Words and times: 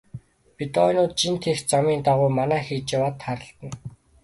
Бедоинууд 0.61 1.13
жин 1.23 1.35
тээх 1.43 1.59
замын 1.71 1.99
дагуу 2.07 2.29
манаа 2.37 2.61
хийж 2.67 2.87
яваад 2.97 3.15
тааралдана. 3.23 3.75